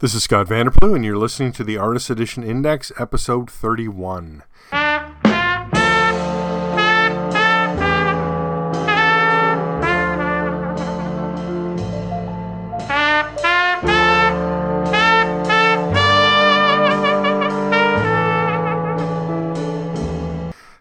[0.00, 4.44] This is Scott VanderPloeg, and you're listening to the Artist Edition Index, episode 31.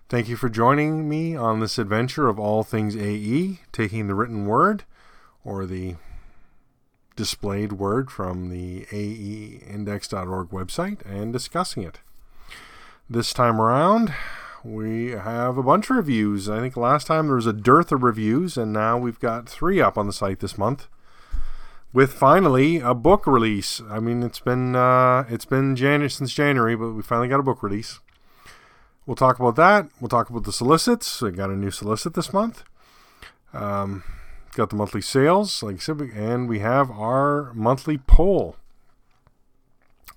[0.08, 4.46] Thank you for joining me on this adventure of all things AE, taking the written
[4.46, 4.86] word
[5.44, 5.96] or the
[7.20, 12.00] displayed word from the aeindex.org website and discussing it.
[13.10, 14.14] This time around,
[14.64, 16.50] we have a bunch of reviews.
[16.50, 19.82] I think last time there was a dearth of reviews, and now we've got three
[19.82, 20.88] up on the site this month.
[21.92, 23.82] With finally a book release.
[23.90, 27.44] I mean, it's been uh, it's been Jan- since January, but we finally got a
[27.44, 28.00] book release.
[29.06, 29.90] We'll talk about that.
[30.00, 31.22] We'll talk about the solicits.
[31.22, 32.64] I got a new solicit this month.
[33.52, 34.06] Um,
[34.56, 38.56] got the monthly sales, like I said, and we have our monthly poll.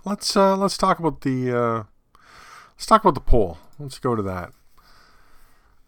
[0.04, 1.82] Let's uh, let's talk about the uh,
[2.74, 3.58] let's talk about the poll.
[3.78, 4.52] Let's go to that.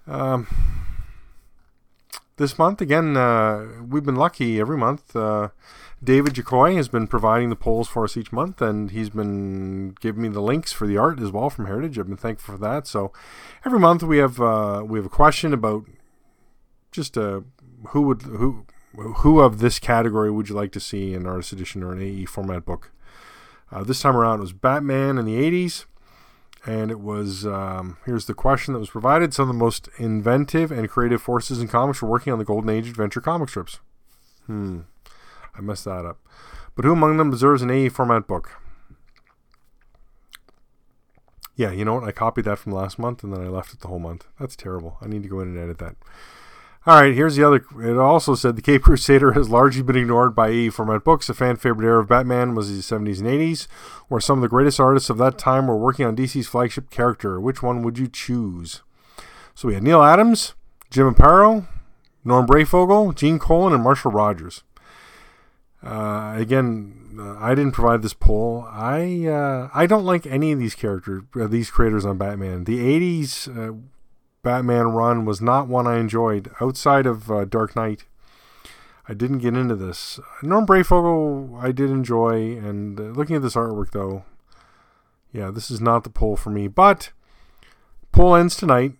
[0.06, 0.46] Um,
[2.36, 5.14] this month again, uh, we've been lucky every month.
[5.14, 5.48] Uh,
[6.02, 10.22] David Jacoy has been providing the polls for us each month, and he's been giving
[10.22, 11.98] me the links for the art as well from Heritage.
[11.98, 12.86] I've been thankful for that.
[12.86, 13.12] So
[13.64, 15.86] every month we have uh, we have a question about
[16.92, 17.40] just uh,
[17.88, 21.82] who would who who of this category would you like to see in artist edition
[21.82, 22.92] or an AE format book.
[23.70, 25.86] Uh, this time around it was Batman in the 80s,
[26.64, 30.70] and it was um, here's the question that was provided: some of the most inventive
[30.70, 33.80] and creative forces in comics were working on the Golden Age adventure comic strips.
[34.46, 34.80] Hmm.
[35.56, 36.18] I messed that up.
[36.74, 38.60] But who among them deserves an AE format book?
[41.56, 42.04] Yeah, you know what?
[42.04, 44.26] I copied that from last month and then I left it the whole month.
[44.40, 44.96] That's terrible.
[45.00, 45.94] I need to go in and edit that.
[46.86, 47.64] All right, here's the other.
[47.80, 51.30] It also said the Cape Crusader has largely been ignored by AE format books.
[51.30, 53.66] A fan favorite era of Batman was the 70s and 80s,
[54.08, 57.40] where some of the greatest artists of that time were working on DC's flagship character.
[57.40, 58.82] Which one would you choose?
[59.54, 60.52] So we had Neal Adams,
[60.90, 61.66] Jim Aparo,
[62.22, 64.62] Norm Breyfogle, Gene Colan, and Marshall Rogers.
[65.82, 68.66] Uh, again, uh, I didn't provide this poll.
[68.70, 72.64] I uh, I don't like any of these characters, uh, these creators on Batman.
[72.64, 73.76] The '80s uh,
[74.44, 76.50] Batman run was not one I enjoyed.
[76.60, 78.04] Outside of uh, Dark Knight,
[79.08, 80.20] I didn't get into this.
[80.42, 84.24] Norm Breyfogle, I did enjoy, and looking at this artwork though,
[85.32, 86.68] yeah, this is not the poll for me.
[86.68, 87.10] But
[88.12, 88.92] poll ends tonight,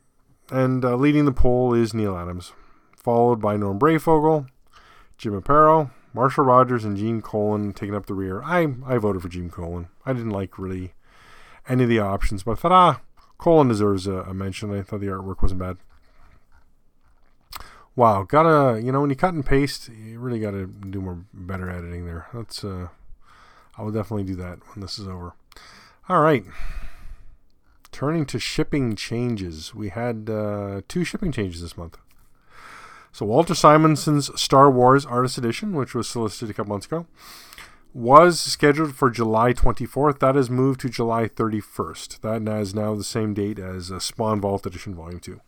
[0.51, 2.53] and leading the poll is Neal Adams,
[2.97, 4.49] followed by Norm Breyfogle,
[5.17, 5.91] Jim Aparo.
[6.15, 8.41] Marshall Rogers and Gene Colan taking up the rear.
[8.45, 9.89] I I voted for Gene Colan.
[10.07, 10.95] I didn't like really
[11.69, 13.01] any of the options, but I thought ah,
[13.39, 14.73] Colan deserves a, a mention.
[14.73, 15.77] I thought the artwork wasn't bad.
[17.97, 21.71] Wow, gotta you know when you cut and paste, you really gotta do more better
[21.71, 22.27] editing there.
[22.35, 22.89] That's uh,
[23.79, 25.35] I will definitely do that when this is over.
[26.09, 26.45] All right.
[27.93, 31.97] Turning to shipping changes, we had uh, two shipping changes this month.
[33.13, 37.07] So Walter Simonson's Star Wars Artist Edition, which was solicited a couple months ago,
[37.95, 40.19] was scheduled for July 24th.
[40.19, 42.21] That has moved to July 31st.
[42.21, 45.41] That is now the same date as uh, Spawn Vault Edition Volume 2.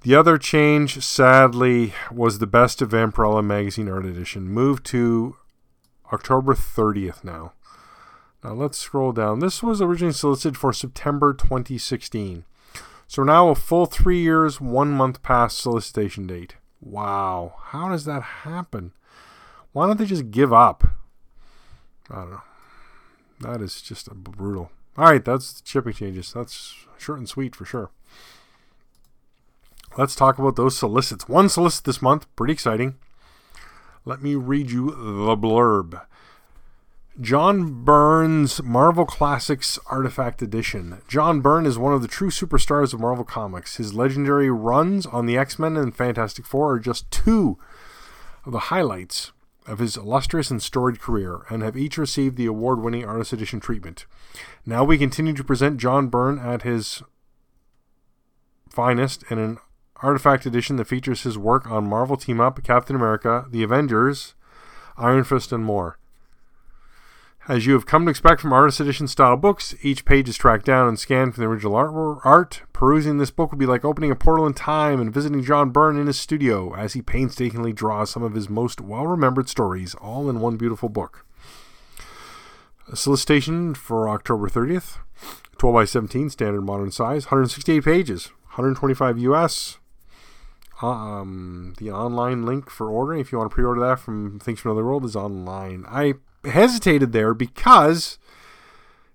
[0.00, 5.36] The other change, sadly, was the Best of Vampirella Magazine Art Edition, moved to
[6.10, 7.52] October 30th now.
[8.42, 9.38] Now let's scroll down.
[9.38, 12.44] This was originally solicited for September 2016.
[13.06, 16.56] So now a full three years, one month past solicitation date.
[16.80, 17.56] Wow.
[17.66, 18.92] How does that happen?
[19.72, 20.84] Why don't they just give up?
[22.10, 22.42] I don't know.
[23.40, 24.70] That is just brutal.
[24.96, 26.32] All right, that's shipping changes.
[26.32, 27.90] That's short and sweet for sure.
[29.96, 31.28] Let's talk about those solicits.
[31.28, 32.96] One solicit this month, pretty exciting.
[34.04, 36.02] Let me read you the blurb.
[37.20, 41.02] John Byrne's Marvel Classics Artifact Edition.
[41.08, 43.76] John Byrne is one of the true superstars of Marvel Comics.
[43.76, 47.58] His legendary runs on the X Men and Fantastic Four are just two
[48.46, 49.32] of the highlights
[49.66, 53.60] of his illustrious and storied career, and have each received the award winning Artist Edition
[53.60, 54.06] treatment.
[54.66, 57.02] Now we continue to present John Byrne at his
[58.68, 59.58] finest in an
[59.96, 64.34] Artifact Edition that features his work on Marvel Team Up, Captain America, The Avengers,
[64.96, 65.98] Iron Fist, and more.
[67.48, 70.64] As you have come to expect from Artist Edition style books, each page is tracked
[70.64, 72.20] down and scanned from the original art.
[72.24, 72.62] art.
[72.72, 75.98] Perusing this book would be like opening a portal in time and visiting John Byrne
[75.98, 80.30] in his studio as he painstakingly draws some of his most well remembered stories, all
[80.30, 81.26] in one beautiful book.
[82.88, 84.98] A solicitation for October 30th,
[85.58, 89.78] 12 by 17, standard modern size, 168 pages, 125 US.
[90.80, 94.60] Um, the online link for ordering, if you want to pre order that from Things
[94.60, 95.84] from Another World, is online.
[95.88, 98.18] I hesitated there because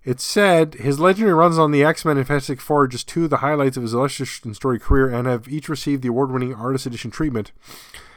[0.03, 3.25] it said his legendary runs on the X Men and Fantastic Four are just two
[3.25, 6.31] of the highlights of his illustrious and storied career and have each received the award
[6.31, 7.51] winning Artist Edition treatment.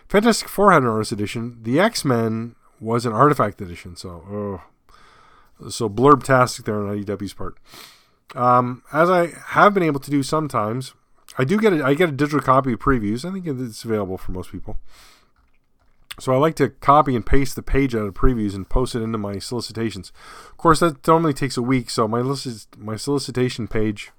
[0.09, 1.59] Fantastic Four had an Artist Edition.
[1.63, 3.97] The X Men was an Artifact Edition.
[3.97, 4.61] So,
[4.91, 5.69] oh.
[5.69, 7.59] so blurb tastic there on IDW's part.
[8.35, 10.95] Um, as I have been able to do sometimes,
[11.39, 13.25] I do get a, I get a digital copy of previews.
[13.25, 14.79] I think it's available for most people.
[16.19, 19.01] So I like to copy and paste the page out of previews and post it
[19.01, 20.13] into my solicitations.
[20.51, 24.11] Of course, that normally takes a week, so my list my solicitation page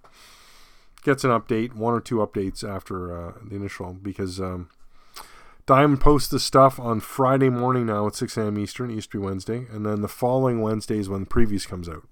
[1.04, 4.70] gets an update, one or two updates after uh, the initial, because um,
[5.66, 8.58] Diamond posts the stuff on Friday morning now at 6 a.m.
[8.58, 12.08] Eastern, Easter Wednesday, and then the following Wednesday is when the previews comes out.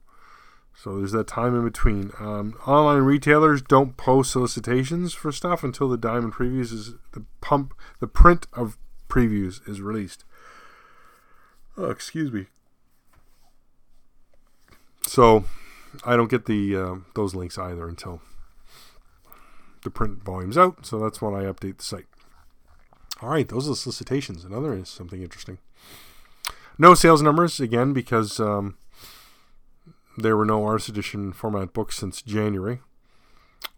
[0.76, 2.12] So there's that time in between.
[2.20, 7.74] Um, online retailers don't post solicitations for stuff until the Diamond previews is the pump
[8.00, 8.78] the print of
[9.10, 10.24] previews is released.
[11.78, 12.48] Oh, excuse me.
[15.08, 15.46] So
[16.06, 18.22] I don't get the uh, those links either until
[19.84, 20.86] the print volume's out.
[20.86, 22.06] So that's when I update the site.
[23.22, 24.46] All right, those are the solicitations.
[24.46, 25.58] Another is something interesting.
[26.78, 28.78] No sales numbers again because um,
[30.18, 32.80] there were no artist edition format books since January.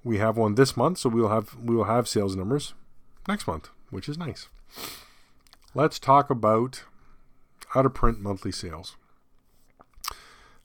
[0.04, 2.74] We have one this month, so we will have we will have sales numbers
[3.28, 4.48] next month, which is nice.
[5.74, 6.84] Let's talk about
[7.74, 8.98] out of print monthly sales.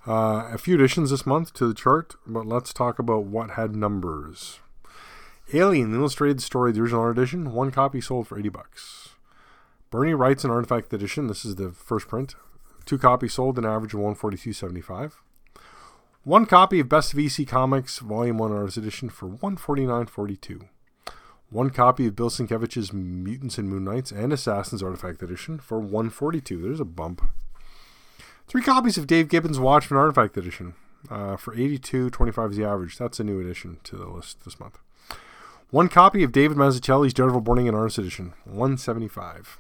[0.05, 3.77] Uh, a few additions this month to the chart, but let's talk about what had
[3.77, 4.59] numbers.
[5.53, 9.11] Alien, the illustrated story, the original edition, one copy sold for 80 bucks.
[9.91, 11.29] Bernie Wrightson artifact edition.
[11.29, 12.35] This is the first print.
[12.85, 15.13] Two copies sold, an average of 142.75.
[16.25, 20.69] One copy of Best EC Comics, Volume 1 Artist Edition for 149.42
[21.51, 26.61] one copy of Bill Sienkiewicz's Mutants and Moon Knights and Assassins Artifact Edition for 142.
[26.61, 27.23] There's a bump.
[28.49, 30.75] Three copies of Dave Gibbons' Watchmen Artifact Edition
[31.11, 32.99] uh, for 82.25 is the average.
[32.99, 34.79] That's a new addition to the list this month.
[35.71, 39.59] One copy of David Mazzucchelli's Daredevil Born Again Artist Edition, 175.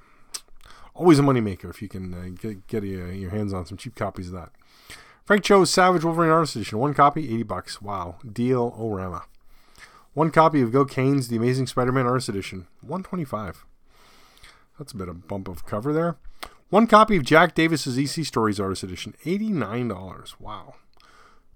[0.94, 3.94] Always a moneymaker if you can uh, get, get uh, your hands on some cheap
[3.96, 4.50] copies of that.
[5.24, 7.82] Frank Cho's Savage Wolverine Artist Edition, one copy, 80 bucks.
[7.82, 9.22] Wow, deal orama.
[10.16, 13.66] One copy of Gil Kane's The Amazing Spider-Man Artist Edition, 125.
[14.78, 16.16] That's a bit of bump of cover there.
[16.70, 20.40] One copy of Jack Davis's EC Stories Artist Edition, $89.
[20.40, 20.76] Wow.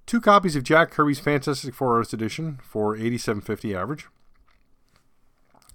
[0.05, 4.09] Two copies of Jack Kirby's Fantastic Four Artist Edition for 87.50 average.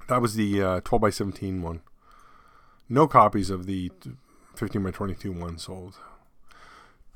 [0.08, 1.82] That was the uh, 12 by 17 one.
[2.88, 3.92] No copies of the
[4.56, 5.96] 15 by 22 one sold.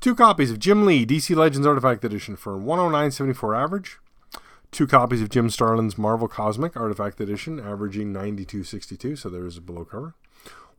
[0.00, 3.98] Two copies of Jim Lee DC Legends Artifact Edition for 109.74 average.
[4.70, 9.84] Two copies of Jim Starlin's Marvel Cosmic Artifact Edition, averaging 92.62, so there's a below
[9.84, 10.14] cover.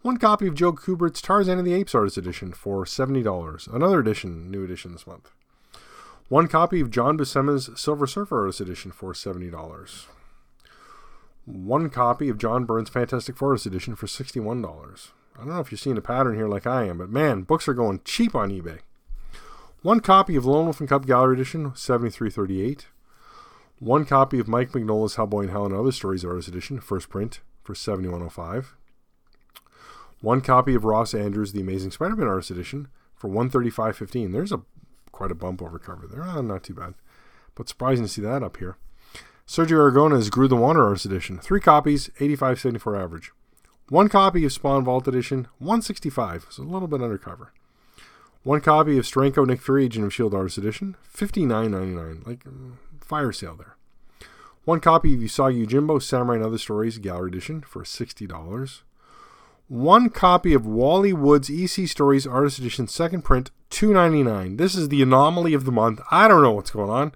[0.01, 3.73] One copy of Joe Kubert's Tarzan and the Apes Artist Edition for $70.
[3.73, 5.29] Another edition, new edition this month.
[6.29, 10.05] One copy of John Buscema's Silver Surfer Artist Edition for $70.
[11.45, 15.11] One copy of John Byrne's Fantastic Forest Edition for $61.
[15.35, 17.67] I don't know if you're seeing a pattern here like I am, but man, books
[17.67, 18.79] are going cheap on eBay.
[19.81, 22.85] One copy of Lone Wolf and Cub Gallery Edition, $73.38.
[23.81, 27.39] One copy of Mike Mignola's Hellboy and Hell and Other Stories Artist Edition, first print,
[27.63, 28.75] for 7105
[30.21, 34.33] One copy of Ross Andru's The Amazing Spider-Man Artist Edition for 135.15.
[34.33, 34.61] There's a
[35.11, 36.23] quite a bump over cover there.
[36.23, 36.93] Oh, not too bad.
[37.55, 38.77] But surprising to see that up here.
[39.47, 41.39] Sergio Aragonés' Groo the Wanderer Artist Edition.
[41.39, 43.31] Three copies, 85.74 average.
[43.89, 46.45] One copy of Spawn Vault Edition, 165.
[46.51, 47.51] So a little bit undercover.
[48.43, 50.37] One copy of Steranko Nick Fury Agent of S.H.I.E.L.D.
[50.37, 52.27] Artist Edition, 59.99.
[52.27, 52.73] Like mm,
[53.11, 53.75] fire sale there.
[54.63, 58.81] One copy of Usagi Yojimbo Samurai and Other Stories Gallery Edition for $60.
[59.67, 64.57] One copy of Wally Wood's EC Stories Artist Edition second print, $2.99.
[64.57, 65.99] This is the anomaly of the month.
[66.09, 67.11] I don't know what's going on.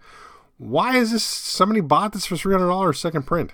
[0.58, 1.24] Why is this?
[1.24, 3.54] Somebody bought this for $300 second print.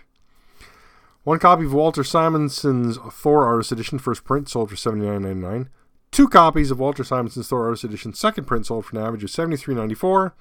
[1.23, 5.67] One copy of Walter Simonson's Thor Artist Edition first print sold for $79.99.
[6.09, 9.29] Two copies of Walter Simonson's Thor Artist Edition second print sold for an average of
[9.29, 10.31] $73.94.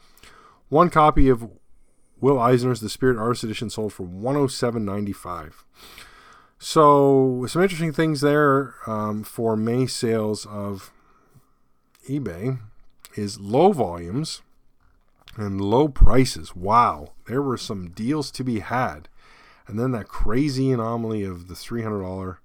[0.71, 1.51] One copy of
[2.21, 5.53] Will Eisner's The Spirit Artist Edition sold for 107.95.
[6.59, 10.93] So some interesting things there um, for May sales of
[12.09, 12.59] eBay
[13.17, 14.43] is low volumes
[15.37, 16.55] and low prices.
[16.55, 19.09] Wow, there were some deals to be had,
[19.67, 22.41] and then that crazy anomaly of the three hundred dollar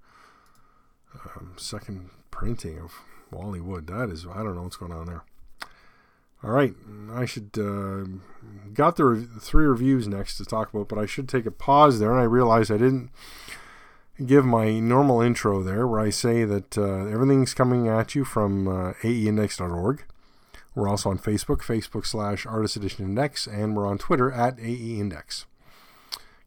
[1.36, 2.92] um, second printing of
[3.30, 3.86] Wally Wood.
[3.86, 5.24] That is, I don't know what's going on there.
[6.42, 6.74] All right,
[7.12, 8.04] I should uh,
[8.72, 11.98] got the re- three reviews next to talk about, but I should take a pause
[11.98, 12.12] there.
[12.12, 13.10] And I realized I didn't
[14.24, 18.68] give my normal intro there where I say that uh, everything's coming at you from
[18.68, 20.04] uh, aeindex.org.
[20.74, 25.46] We're also on Facebook, Facebook slash Artist Edition Index, and we're on Twitter at AEIndex.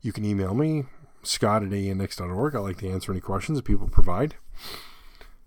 [0.02, 0.84] You can email me,
[1.24, 2.56] scott at aeindex.org.
[2.56, 4.36] I like to answer any questions that people provide.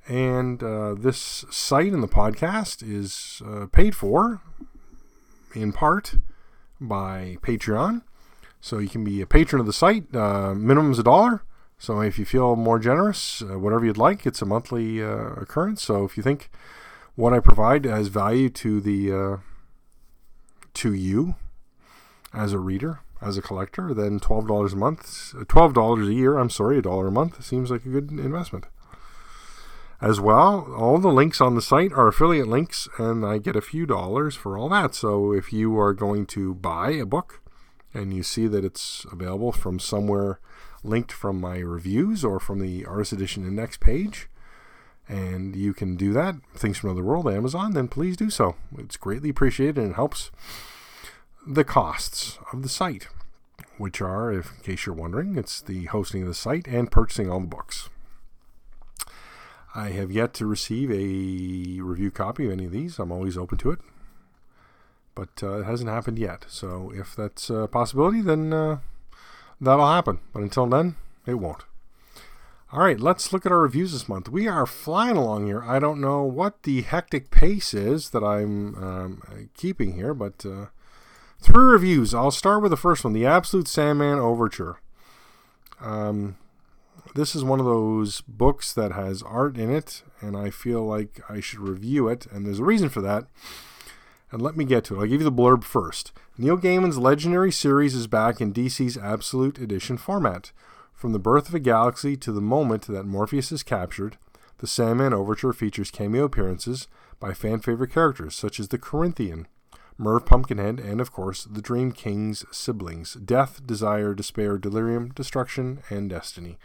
[0.09, 4.43] And uh, this site and the podcast is uh, paid for
[5.55, 6.17] in part
[6.81, 8.03] by Patreon.
[8.61, 10.15] So you can be a patron of the site.
[10.15, 11.43] Uh, minimum is a dollar.
[11.79, 15.83] So if you feel more generous, uh, whatever you'd like, it's a monthly uh, occurrence.
[15.83, 16.49] So if you think
[17.17, 19.37] what I provide has value to the uh,
[20.75, 21.35] to you
[22.33, 26.39] as a reader, as a collector, then twelve dollars a month, twelve dollars a year.
[26.39, 28.67] I'm sorry, a dollar a month seems like a good investment.
[30.03, 33.61] As well, all the links on the site are affiliate links, and I get a
[33.61, 34.97] few dollars for all that.
[34.97, 37.41] So if you are going to buy a book
[37.95, 40.41] and you see that it's available from somewhere
[40.83, 44.29] linked from my reviews or from the Artist Edition Index page,
[45.09, 48.57] and you can do that, things from another world, Amazon, then please do so.
[48.77, 50.33] It's greatly appreciated and it helps
[51.47, 53.07] the costs of the site,
[53.79, 57.31] which are, if, in case you're wondering, it's the hosting of the site and purchasing
[57.31, 57.89] all the books.
[59.75, 62.99] I have yet to receive a review copy of any of these.
[62.99, 63.79] I'm always open to it.
[65.15, 66.45] But uh, it hasn't happened yet.
[66.49, 68.79] So if that's a possibility, then uh,
[69.61, 70.21] that'll happen.
[70.33, 71.65] But until then, it won't.
[72.73, 74.31] All right, let's look at our reviews this month.
[74.31, 75.63] We are flying along here.
[75.63, 80.67] I don't know what the hectic pace is that I'm um, keeping here, but uh,
[81.39, 82.15] three reviews.
[82.15, 84.81] I'll start with the first one The Absolute Sandman Overture.
[85.83, 86.39] Um,
[87.15, 91.21] this is one of those books that has art in it, and I feel like
[91.29, 93.27] I should review it, and there's a reason for that.
[94.31, 95.01] And let me get to it.
[95.01, 96.13] I'll give you the blurb first.
[96.39, 100.53] Neil Gaiman's legendary series is back in DC's Absolute Edition format.
[100.95, 104.17] From the birth of a galaxy to the moment that Morpheus is captured,
[104.59, 106.87] the Sandman Overture features cameo appearances
[107.21, 109.49] by fan favorite characters such as the Corinthian,
[109.99, 116.09] Merv Pumpkinhead, and of course the Dream King's siblings Death, Desire, Despair, Delirium, Destruction, and
[116.09, 116.59] Destiny.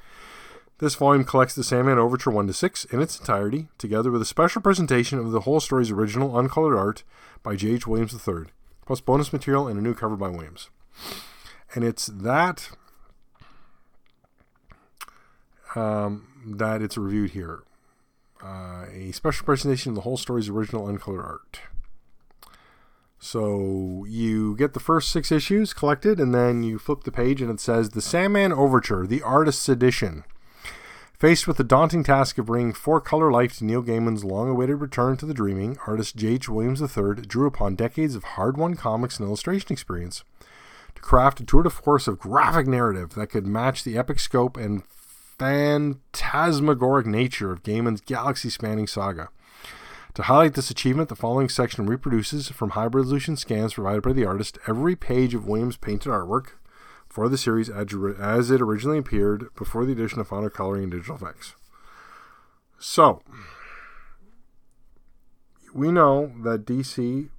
[0.79, 4.25] This volume collects the Sandman Overture 1 to 6 in its entirety, together with a
[4.25, 7.03] special presentation of the whole story's original uncolored art
[7.41, 7.87] by J.H.
[7.87, 8.45] Williams III,
[8.85, 10.69] plus bonus material and a new cover by Williams.
[11.73, 12.69] And it's that
[15.75, 17.63] um, that it's reviewed here.
[18.43, 21.59] Uh, a special presentation of the whole story's original uncolored art.
[23.19, 27.49] So you get the first six issues collected, and then you flip the page, and
[27.49, 30.23] it says The Sandman Overture, the Artist's Edition.
[31.19, 34.75] Faced with the daunting task of bringing four color life to Neil Gaiman's long awaited
[34.75, 36.47] return to the dreaming, artist J.H.
[36.47, 40.23] Williams III drew upon decades of hard won comics and illustration experience
[40.93, 44.57] to craft a tour de force of graphic narrative that could match the epic scope
[44.57, 44.83] and
[45.39, 49.29] phantasmagoric nature of Gaiman's galaxy spanning saga.
[50.13, 54.25] To highlight this achievement, the following section reproduces from high resolution scans provided by the
[54.25, 56.49] artist every page of Williams' painted artwork
[57.17, 61.15] for the series as it originally appeared before the addition of final coloring and digital
[61.15, 61.55] effects.
[62.77, 63.23] So,
[65.73, 67.29] we know that DC,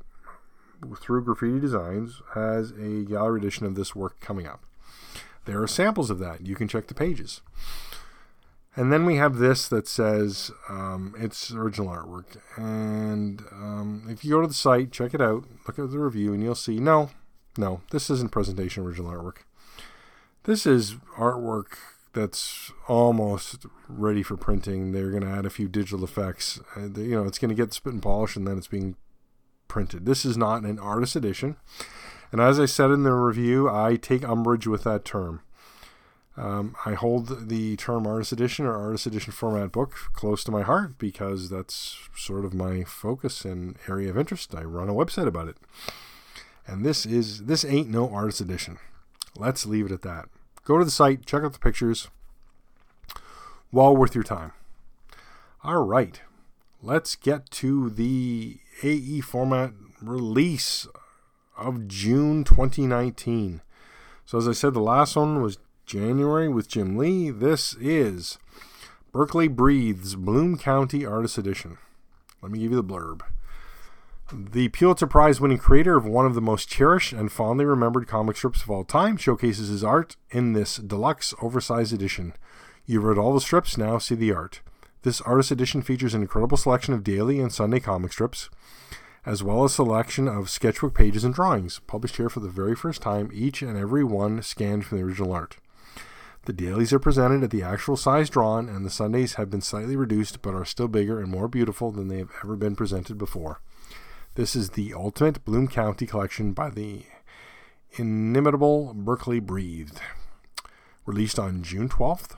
[1.00, 4.64] through Graffiti Designs, has a gallery edition of this work coming up.
[5.44, 6.44] There are samples of that.
[6.44, 7.40] You can check the pages.
[8.74, 12.38] And then we have this that says um, it's original artwork.
[12.56, 16.34] And um, if you go to the site, check it out, look at the review,
[16.34, 17.10] and you'll see no,
[17.56, 19.44] no, this isn't presentation original artwork.
[20.48, 21.76] This is artwork
[22.14, 24.92] that's almost ready for printing.
[24.92, 26.58] They're going to add a few digital effects.
[26.74, 28.96] Uh, you know, it's going to get spit and polish, and then it's being
[29.68, 30.06] printed.
[30.06, 31.56] This is not an artist edition.
[32.32, 35.42] And as I said in the review, I take umbrage with that term.
[36.34, 40.62] Um, I hold the term artist edition or artist edition format book close to my
[40.62, 44.54] heart because that's sort of my focus and area of interest.
[44.54, 45.58] I run a website about it.
[46.66, 48.78] And this is this ain't no artist edition.
[49.36, 50.30] Let's leave it at that.
[50.68, 52.08] Go to the site, check out the pictures.
[53.72, 54.52] Well worth your time.
[55.64, 56.20] All right,
[56.82, 59.72] let's get to the AE format
[60.02, 60.86] release
[61.56, 63.62] of June 2019.
[64.26, 65.56] So, as I said, the last one was
[65.86, 67.30] January with Jim Lee.
[67.30, 68.36] This is
[69.10, 71.78] Berkeley Breathed's Bloom County Artist Edition.
[72.42, 73.22] Let me give you the blurb.
[74.30, 78.36] The Pulitzer Prize winning creator of one of the most cherished and fondly remembered comic
[78.36, 82.34] strips of all time showcases his art in this deluxe oversized edition.
[82.84, 84.60] You've read all the strips, now see the art.
[85.00, 88.50] This artist edition features an incredible selection of daily and Sunday comic strips,
[89.24, 93.00] as well as selection of sketchbook pages and drawings, published here for the very first
[93.00, 95.56] time, each and every one scanned from the original art.
[96.44, 99.96] The dailies are presented at the actual size drawn, and the Sundays have been slightly
[99.96, 103.62] reduced but are still bigger and more beautiful than they have ever been presented before.
[104.38, 107.02] This is the ultimate Bloom County collection by the
[107.96, 109.98] inimitable Berkeley Breathed.
[111.06, 112.36] Released on June 12th,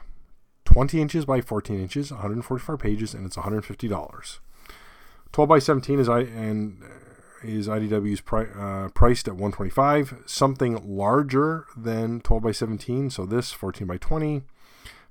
[0.64, 4.38] 20 inches by 14 inches, 145 pages, and it's $150.
[5.30, 6.83] 12 by 17 is I and
[7.42, 10.23] is IDW's pri- uh, priced at 125.
[10.25, 13.11] Something larger than 12 by 17.
[13.11, 14.40] So this 14 by 20,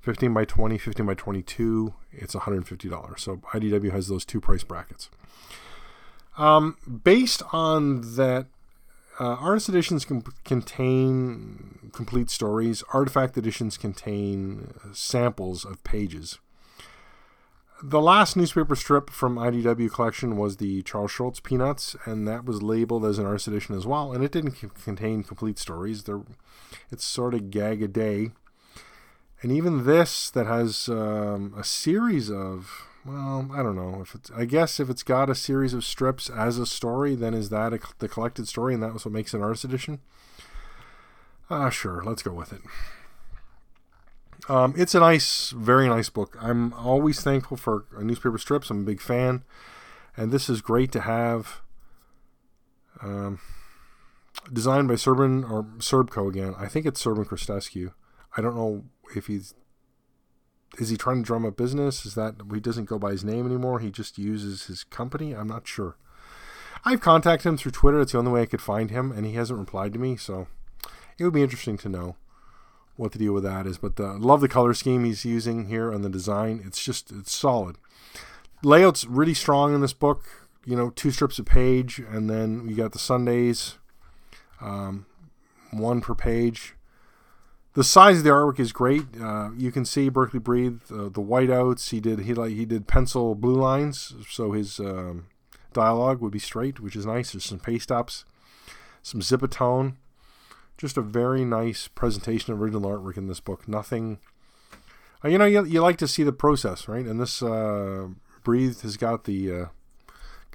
[0.01, 1.93] 15 by 20, 15 by 22.
[2.11, 3.21] It's 150 dollars.
[3.21, 5.11] So IDW has those two price brackets.
[6.39, 8.47] Um, based on that,
[9.19, 12.83] uh, artist editions com- contain complete stories.
[12.93, 16.39] Artifact editions contain samples of pages
[17.81, 22.61] the last newspaper strip from IDW collection was the Charles Schulz Peanuts, and that was
[22.61, 24.11] labeled as an artist edition as well.
[24.11, 26.03] And it didn't c- contain complete stories.
[26.03, 26.21] There,
[26.91, 28.31] it's sort of gag a day.
[29.41, 34.31] And even this, that has um, a series of, well, I don't know if it's.
[34.31, 37.73] I guess if it's got a series of strips as a story, then is that
[37.73, 39.99] a, the collected story, and that was what makes an artist edition?
[41.49, 42.03] Ah, uh, sure.
[42.03, 42.61] Let's go with it.
[44.47, 46.37] Um, it's a nice, very nice book.
[46.41, 48.69] I'm always thankful for newspaper strips.
[48.69, 49.43] I'm a big fan,
[50.17, 51.61] and this is great to have.
[53.01, 53.39] Um,
[54.51, 56.55] designed by Serban or Serbco again.
[56.57, 57.93] I think it's Serban Cristescu.
[58.35, 59.53] I don't know if he's
[60.77, 62.05] is he trying to drum up business?
[62.05, 63.79] Is that he doesn't go by his name anymore?
[63.79, 65.33] He just uses his company.
[65.33, 65.95] I'm not sure.
[66.85, 67.99] I've contacted him through Twitter.
[68.01, 70.15] It's the only way I could find him, and he hasn't replied to me.
[70.15, 70.47] So
[71.17, 72.15] it would be interesting to know
[72.95, 73.77] what the deal with that is.
[73.77, 76.61] But the, love the color scheme he's using here on the design.
[76.65, 77.77] It's just it's solid.
[78.63, 80.25] Layout's really strong in this book.
[80.65, 83.77] You know, two strips a page, and then we got the Sundays,
[84.61, 85.05] um,
[85.71, 86.75] one per page.
[87.73, 89.05] The size of the artwork is great.
[89.21, 91.91] Uh, you can see Berkeley Breathed uh, the whiteouts.
[91.91, 95.27] He did he like he did pencil blue lines, so his um,
[95.73, 97.31] dialogue would be straight, which is nice.
[97.31, 98.25] There's some paste ups,
[99.03, 99.95] some zipatone
[100.79, 103.67] just a very nice presentation of original artwork in this book.
[103.67, 104.17] Nothing,
[105.23, 107.05] uh, you know, you, you like to see the process, right?
[107.05, 108.07] And this uh,
[108.43, 109.65] breathed has got the uh,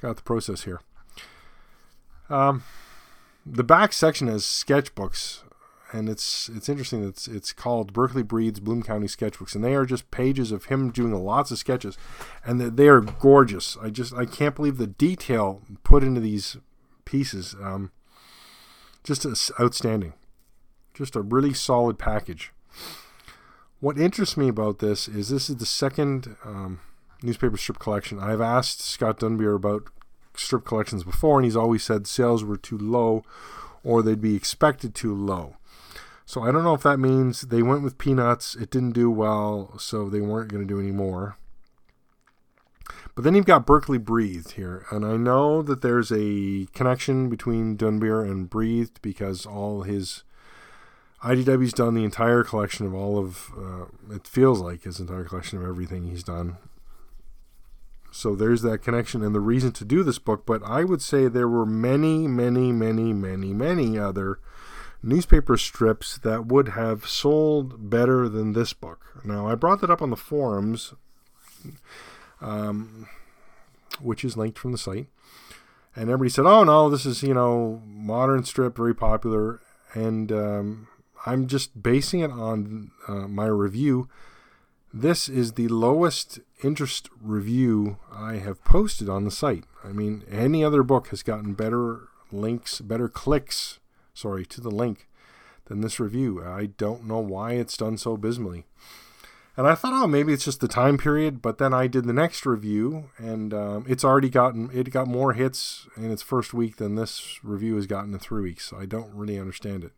[0.00, 0.81] got the process here.
[2.31, 2.64] Um,
[3.44, 5.42] the back section has sketchbooks,
[5.94, 7.07] and it's it's interesting.
[7.07, 10.90] It's it's called Berkeley Breathed's Bloom County Sketchbooks, and they are just pages of him
[10.90, 11.96] doing lots of sketches,
[12.44, 13.76] and they are gorgeous.
[13.80, 16.57] I just I can't believe the detail put into these
[17.04, 17.54] pieces.
[17.62, 17.92] Um,
[19.04, 19.24] just
[19.61, 20.14] outstanding.
[20.94, 22.52] Just a really solid package.
[23.78, 26.80] What interests me about this is this is the second um,
[27.22, 28.18] newspaper strip collection.
[28.18, 29.85] I've asked Scott Dunbier about
[30.35, 33.22] strip collections before, and he's always said sales were too low
[33.85, 35.57] or they'd be expected too low.
[36.27, 39.79] So I don't know if that means they went with Peanuts, it didn't do well,
[39.79, 41.37] so they weren't going to do any more.
[43.15, 47.77] But then you've got Berkeley Breathed here, and I know that there's a connection between
[47.77, 50.25] Dunbier and Breathed because all his
[51.23, 55.59] IDW's done the entire collection of all of uh, it feels like his entire collection
[55.59, 56.57] of everything he's done.
[58.11, 60.45] So there's that connection and the reason to do this book.
[60.45, 64.39] But I would say there were many, many, many, many, many other
[65.05, 69.21] newspaper strips that would have sold better than this book.
[69.25, 70.95] Now I brought that up on the forums
[72.40, 73.09] um,
[74.01, 75.07] which is linked from the site.
[75.97, 79.61] And everybody said, "Oh no, this is you know modern strip, very popular."
[79.95, 80.88] And um,
[81.25, 84.09] I'm just basing it on uh, my review.
[84.93, 89.64] This is the lowest interest review I have posted on the site.
[89.85, 93.79] I mean, any other book has gotten better links, better clicks,
[94.14, 95.09] sorry, to the link
[95.66, 96.42] than this review.
[96.44, 98.64] I don't know why it's done so abysmally.
[99.57, 101.40] And I thought, oh, maybe it's just the time period.
[101.40, 105.33] But then I did the next review, and um, it's already gotten it got more
[105.33, 108.64] hits in its first week than this review has gotten in three weeks.
[108.64, 109.92] So I don't really understand it.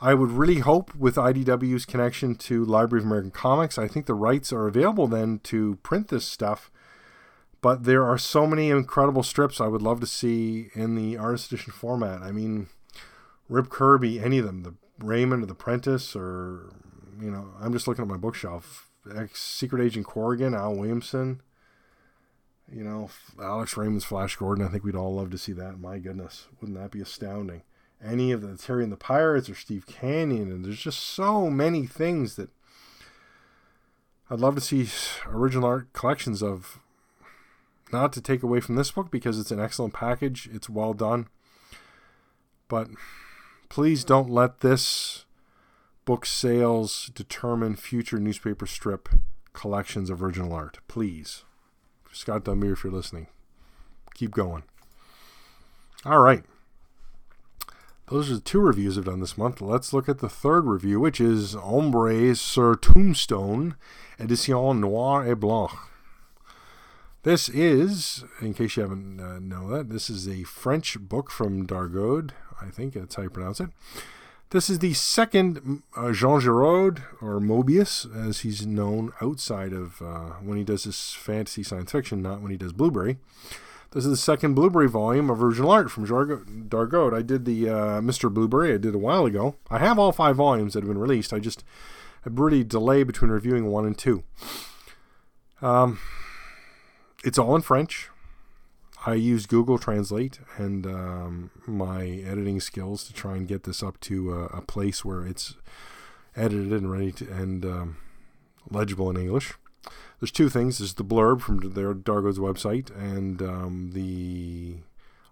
[0.00, 4.14] I would really hope with IDW's connection to Library of American Comics, I think the
[4.14, 6.70] rights are available then to print this stuff.
[7.60, 11.50] But there are so many incredible strips I would love to see in the artist
[11.50, 12.20] edition format.
[12.20, 12.68] I mean,
[13.48, 16.72] Rip Kirby, any of them, the Raymond or the Prentice, or
[17.20, 18.90] you know, I'm just looking at my bookshelf.
[19.14, 21.42] Ex Secret Agent Corrigan, Al Williamson,
[22.72, 24.64] you know, Alex Raymond's Flash Gordon.
[24.64, 25.78] I think we'd all love to see that.
[25.78, 27.62] My goodness, wouldn't that be astounding?
[28.02, 31.86] Any of the Terry and the Pirates or Steve Canyon, and there's just so many
[31.86, 32.50] things that
[34.30, 34.88] I'd love to see
[35.26, 36.80] original art collections of.
[37.92, 41.28] Not to take away from this book because it's an excellent package, it's well done.
[42.66, 42.88] But
[43.68, 45.24] please don't let this
[46.04, 49.08] book sales determine future newspaper strip
[49.52, 50.78] collections of original art.
[50.88, 51.44] Please.
[52.12, 53.26] Scott Dunbier, if you're listening,
[54.14, 54.62] keep going.
[56.04, 56.44] All right.
[58.08, 59.62] Those are the two reviews I've done this month.
[59.62, 63.76] Let's look at the third review, which is Ombre sur Tombstone,
[64.18, 65.70] Edition Noir et Blanc.
[67.22, 71.66] This is, in case you haven't uh, know that, this is a French book from
[71.66, 72.32] Dargaud.
[72.60, 73.70] I think that's how you pronounce it.
[74.50, 80.34] This is the second uh, Jean Giraud, or Moebius, as he's known outside of uh,
[80.42, 83.18] when he does his fantasy science fiction, not when he does Blueberry.
[83.90, 87.14] This is the second Blueberry volume of original art from Dargaud.
[87.14, 88.32] I did the uh, Mr.
[88.32, 89.56] Blueberry I did a while ago.
[89.70, 91.32] I have all five volumes that have been released.
[91.32, 91.64] I just
[92.26, 94.24] a really delay between reviewing one and two.
[95.62, 95.98] Um,
[97.24, 98.10] it's all in French.
[99.06, 104.00] I used Google Translate and um, my editing skills to try and get this up
[104.00, 105.54] to a, a place where it's
[106.34, 107.96] edited and ready to, and um,
[108.70, 109.54] legible in English.
[110.20, 110.78] There's two things.
[110.78, 114.76] There's the blurb from their Dargaud's website and um, the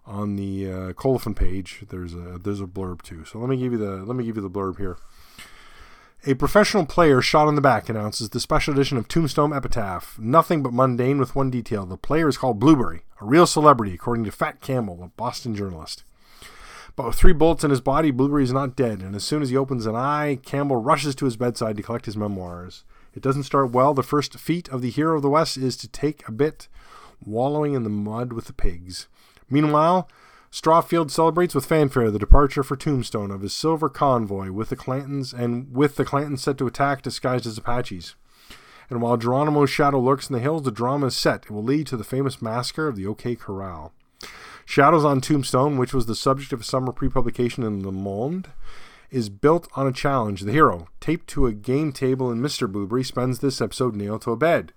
[0.05, 1.83] on the uh, colophon page.
[1.89, 3.25] There's a there's a blurb too.
[3.25, 4.97] So let me give you the let me give you the blurb here.
[6.25, 10.17] A professional player shot in the back announces the special edition of Tombstone Epitaph.
[10.17, 11.85] Nothing but mundane with one detail.
[11.85, 16.05] The player is called Blueberry, a real celebrity, according to Fat Campbell, a Boston journalist.
[16.95, 19.49] But with three bullets in his body, Blueberry is not dead, and as soon as
[19.49, 22.85] he opens an eye, Campbell rushes to his bedside to collect his memoirs.
[23.13, 23.93] It doesn't start well.
[23.93, 26.69] The first feat of the hero of the West is to take a bit,
[27.25, 29.09] wallowing in the mud with the pigs.
[29.49, 30.07] Meanwhile,
[30.53, 35.33] Strawfield celebrates with fanfare the departure for Tombstone of his silver convoy with the Clantons
[35.33, 38.13] and with the Clantons set to attack disguised as Apaches.
[38.87, 41.45] And while Geronimo's shadow lurks in the hills, the drama is set.
[41.45, 43.93] It will lead to the famous massacre of the OK Corral.
[44.63, 48.51] Shadows on Tombstone, which was the subject of a summer pre-publication in Le Monde,
[49.09, 50.41] is built on a challenge.
[50.41, 52.71] The hero, taped to a game table in Mr.
[52.71, 54.71] Blueberry, spends this episode nailed to a bed.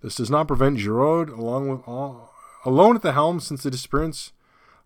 [0.00, 2.32] This does not prevent Giraud, along with all,
[2.64, 4.30] alone at the helm since the disappearance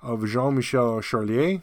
[0.02, 1.62] of Jean Michel Charlier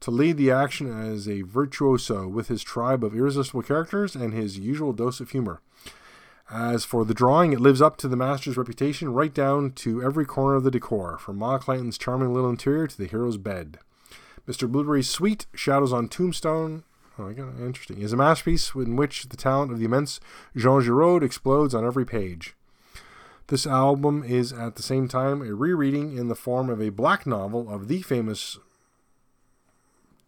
[0.00, 4.58] to lead the action as a virtuoso with his tribe of irresistible characters and his
[4.58, 5.60] usual dose of humor.
[6.50, 10.24] As for the drawing, it lives up to the master's reputation right down to every
[10.24, 13.78] corner of the decor, from Ma Clanton's charming little interior to the hero's bed.
[14.46, 14.70] Mr.
[14.70, 16.84] Blueberry's suite, Shadows on Tombstone,
[17.18, 20.20] oh, interesting, is a masterpiece in which the talent of the immense
[20.54, 22.54] Jean Giraud explodes on every page.
[23.48, 27.26] This album is at the same time a rereading in the form of a black
[27.26, 28.58] novel of the famous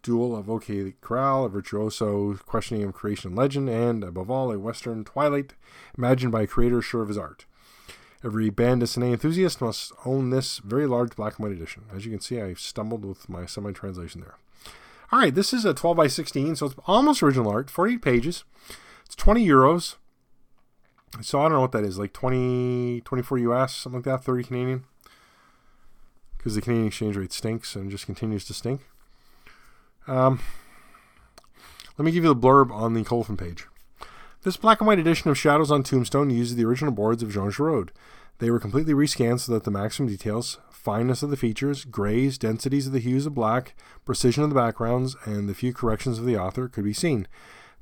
[0.05, 4.59] duel of OK Corral, a virtuoso questioning of creation and legend, and above all, a
[4.59, 5.55] Western twilight
[5.97, 7.45] imagined by a creator sure of his art.
[8.25, 11.85] Every bande dessinée enthusiast must own this very large black and white edition.
[11.93, 14.37] As you can see, I stumbled with my semi translation there.
[15.11, 18.45] All right, this is a 12 by 16, so it's almost original art, 48 pages.
[19.05, 19.97] It's 20 euros.
[21.23, 24.45] So I don't know what that is, like 20, 24 US, something like that, 30
[24.45, 24.85] Canadian.
[26.37, 28.83] Because the Canadian exchange rate stinks and just continues to stink.
[30.07, 30.41] Um,
[31.97, 33.67] let me give you the blurb on the Colophon page.
[34.43, 37.51] This black and white edition of Shadows on Tombstone uses the original boards of Jean
[37.51, 37.91] Giraud.
[38.39, 42.87] They were completely rescanned so that the maximum details, fineness of the features, grays, densities
[42.87, 46.37] of the hues of black, precision of the backgrounds, and the few corrections of the
[46.37, 47.27] author could be seen.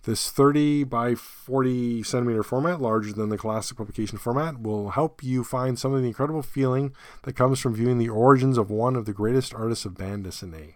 [0.06, 5.42] This 30 by 40 centimeter format, larger than the classic publication format, will help you
[5.42, 9.04] find some of the incredible feeling that comes from viewing the origins of one of
[9.04, 10.74] the greatest artists of bande dessinée.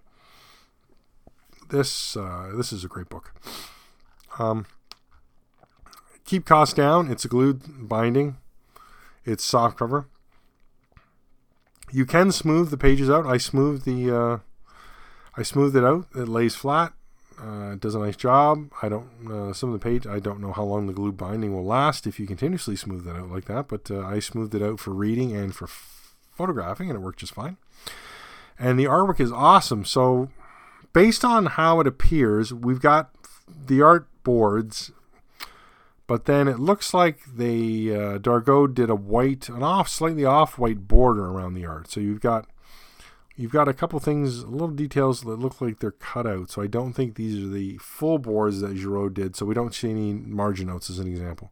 [1.68, 3.32] This uh, this is a great book.
[4.40, 4.66] Um,
[6.24, 7.08] keep costs down.
[7.08, 8.36] It's a glued binding.
[9.24, 10.08] It's soft cover.
[11.92, 13.26] You can smooth the pages out.
[13.26, 14.38] I smooth the uh,
[15.36, 16.08] I smoothed it out.
[16.16, 16.94] It lays flat.
[17.42, 18.70] Uh, it does a nice job.
[18.82, 19.08] I don't.
[19.30, 20.06] Uh, some of the page.
[20.06, 23.16] I don't know how long the glue binding will last if you continuously smooth it
[23.16, 23.68] out like that.
[23.68, 27.20] But uh, I smoothed it out for reading and for f- photographing, and it worked
[27.20, 27.56] just fine.
[28.58, 29.84] And the artwork is awesome.
[29.84, 30.28] So,
[30.92, 33.10] based on how it appears, we've got
[33.66, 34.92] the art boards,
[36.06, 40.86] but then it looks like they uh, Dargaud did a white, an off, slightly off-white
[40.88, 41.90] border around the art.
[41.90, 42.46] So you've got
[43.40, 46.50] you've got a couple things, little details that look like they're cut out.
[46.50, 49.34] So I don't think these are the full boards that Giraud did.
[49.34, 51.50] So we don't see any margin notes as an example.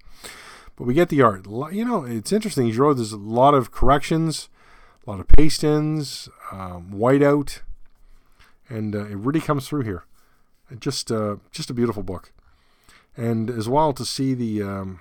[0.76, 1.46] But we get the art.
[1.72, 2.70] You know, it's interesting.
[2.70, 4.50] Giraud, there's a lot of corrections,
[5.06, 7.60] a lot of paste ins, um, whiteout,
[8.68, 10.04] and uh, it really comes through here.
[10.78, 12.32] Just, uh, just a beautiful book.
[13.16, 15.00] And as well to see the, um,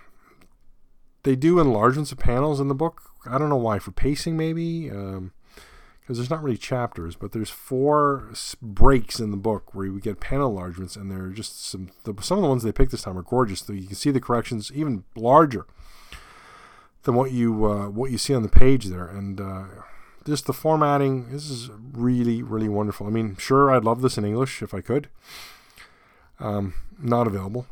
[1.23, 3.11] they do enlargements of panels in the book.
[3.25, 4.89] I don't know why, for pacing maybe.
[4.89, 5.33] Um,
[6.07, 10.21] because there's not really chapters, but there's four breaks in the book where we get
[10.21, 13.17] panel enlargements, and they're just some the, some of the ones they picked this time
[13.17, 13.59] are gorgeous.
[13.59, 15.65] So you can see the corrections even larger
[17.03, 19.65] than what you uh, what you see on the page there, and uh,
[20.25, 21.29] just the formatting.
[21.29, 23.05] This is really really wonderful.
[23.05, 25.09] I mean, sure, I'd love this in English if I could.
[26.39, 27.67] Um, not available.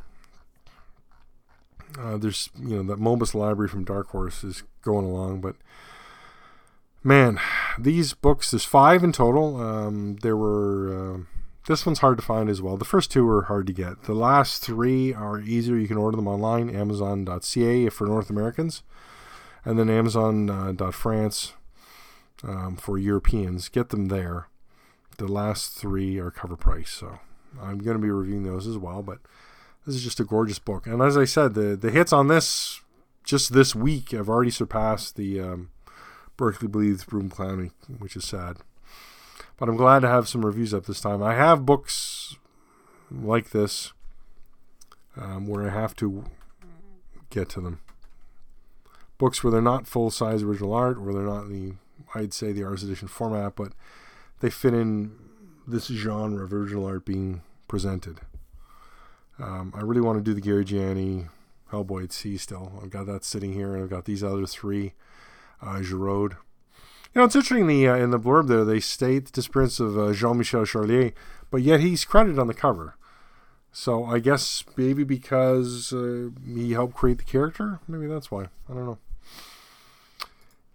[1.98, 5.56] Uh, there's you know the Moebius library from Dark Horse is going along, but
[7.06, 7.39] man,
[7.78, 9.62] these books, there's five in total.
[9.62, 11.18] Um, there were, uh,
[11.68, 12.78] this one's hard to find as well.
[12.78, 14.04] The first two are hard to get.
[14.04, 15.78] The last three are easier.
[15.78, 18.82] You can order them online, amazon.ca for North Americans,
[19.63, 21.54] and then amazon.france
[22.44, 23.70] uh, um, for Europeans.
[23.70, 24.48] Get them there.
[25.18, 27.20] The last three are cover price, so
[27.62, 29.02] I'm going to be reviewing those as well.
[29.02, 29.20] But
[29.86, 32.82] this is just a gorgeous book, and as I said, the the hits on this
[33.24, 35.70] just this week have already surpassed the um,
[36.38, 38.58] Berkley Bleeds Broom Clowning, which is sad.
[39.58, 41.24] But I'm glad to have some reviews up this time.
[41.24, 42.36] I have books
[43.12, 43.93] like this
[45.15, 46.26] um, where I have to
[47.30, 47.80] get to them.
[49.17, 51.74] Books where they're not full size original art, where they're not the,
[52.13, 53.71] I'd say, the Artist Edition format, but
[54.41, 55.13] they fit in
[55.65, 58.19] this genre of original art being presented.
[59.39, 61.28] Um, I really want to do the Gary Gianni
[61.71, 62.80] Hellboy at Sea still.
[62.84, 64.93] I've got that sitting here, and I've got these other three
[65.62, 66.38] uh, Giraud.
[67.13, 69.98] You know, it's interesting the, uh, in the blurb there, they state the disappearance of
[69.98, 71.13] uh, Jean Michel Charlier,
[71.50, 72.96] but yet he's credited on the cover.
[73.72, 77.80] So I guess maybe because uh, he helped create the character?
[77.88, 78.44] Maybe that's why.
[78.70, 78.98] I don't know.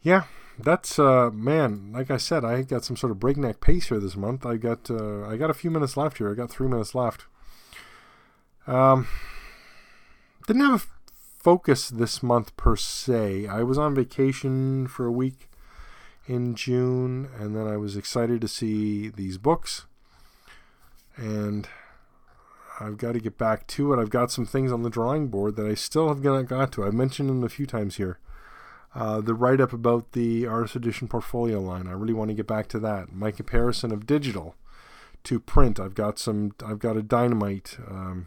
[0.02, 0.24] Yeah,
[0.62, 4.16] that's uh man like i said i got some sort of breakneck pace here this
[4.16, 6.94] month i got uh, i got a few minutes left here i got three minutes
[6.94, 7.26] left
[8.66, 9.06] um
[10.46, 10.86] didn't have
[11.42, 13.46] focus this month per se.
[13.46, 15.48] I was on vacation for a week
[16.26, 19.86] in June, and then I was excited to see these books.
[21.16, 21.68] And
[22.78, 24.00] I've got to get back to it.
[24.00, 26.84] I've got some things on the drawing board that I still have not got to.
[26.84, 28.18] I've mentioned them a few times here.
[28.94, 31.86] Uh, the write up about the Artist Edition portfolio line.
[31.86, 33.12] I really want to get back to that.
[33.12, 34.56] My comparison of digital
[35.24, 35.78] to print.
[35.78, 36.54] I've got some.
[36.64, 38.26] I've got a dynamite um,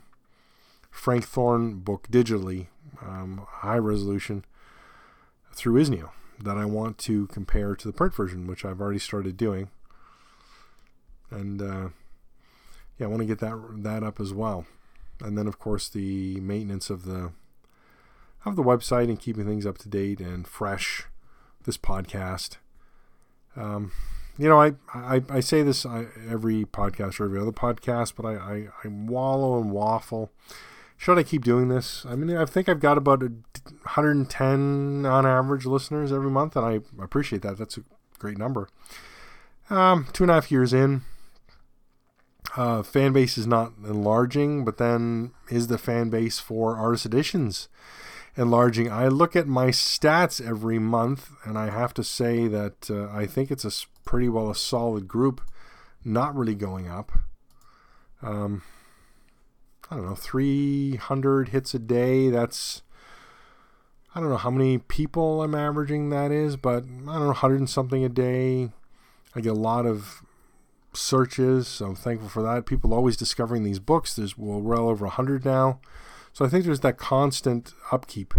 [0.90, 2.68] Frank Thorne book digitally
[3.02, 4.46] um, high resolution
[5.54, 6.10] through Izneo
[6.42, 9.70] that I want to compare to the print version, which I've already started doing.
[11.30, 11.90] And uh,
[12.98, 14.66] yeah, I want to get that that up as well.
[15.22, 17.32] And then, of course, the maintenance of the
[18.46, 21.06] of the website and keeping things up to date and fresh.
[21.64, 22.58] This podcast.
[23.56, 23.94] Um,
[24.38, 28.34] you know, I, I, I say this every podcast or every other podcast, but I,
[28.34, 30.32] I, I wallow and waffle
[30.98, 32.06] should I keep doing this?
[32.06, 37.04] I mean, I think I've got about 110 on average listeners every month, and I
[37.04, 37.58] appreciate that.
[37.58, 37.84] That's a
[38.20, 38.70] great number.
[39.70, 41.02] Um, two and a half years in,
[42.56, 47.68] uh, fan base is not enlarging, but then is the fan base for artist editions
[48.36, 48.92] enlarging?
[48.92, 53.26] I look at my stats every month, and I have to say that uh, I
[53.26, 53.72] think it's a
[54.06, 55.42] pretty well a solid group,
[56.06, 57.12] not really going up.
[58.22, 58.62] Um,
[59.94, 62.32] I don't know, 300 hits a day.
[62.32, 62.82] That's,
[64.16, 67.60] I don't know how many people I'm averaging that is, but I don't know, 100
[67.60, 68.72] and something a day.
[69.36, 70.24] I get a lot of
[70.94, 72.66] searches, so I'm thankful for that.
[72.66, 74.16] People always discovering these books.
[74.16, 75.80] There's well, well over 100 now.
[76.34, 78.34] So I think there's that constant upkeep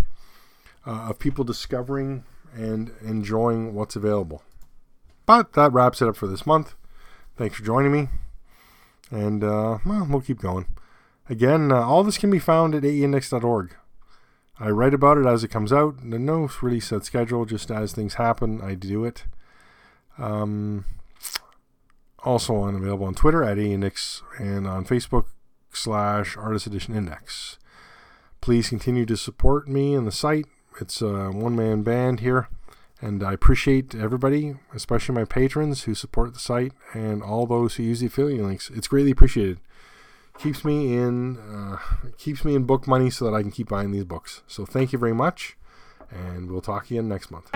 [0.84, 4.42] uh, of people discovering and enjoying what's available.
[5.24, 6.74] But that wraps it up for this month.
[7.36, 8.08] Thanks for joining me.
[9.12, 10.66] And uh, well, we'll keep going.
[11.28, 13.74] Again, uh, all this can be found at aeindex.org.
[14.60, 16.02] I write about it as it comes out.
[16.02, 19.24] No really set schedule, just as things happen, I do it.
[20.18, 20.84] Um,
[22.20, 25.26] also on available on Twitter at aeindex and on Facebook
[25.72, 27.58] slash Artist Edition Index.
[28.40, 30.46] Please continue to support me and the site.
[30.80, 32.48] It's a one man band here,
[33.00, 37.82] and I appreciate everybody, especially my patrons who support the site and all those who
[37.82, 38.70] use the affiliate links.
[38.70, 39.58] It's greatly appreciated
[40.38, 41.79] keeps me in uh,
[42.18, 44.42] keeps me in book money so that I can keep buying these books.
[44.47, 45.57] So thank you very much,
[46.11, 47.51] and we'll talk again next month.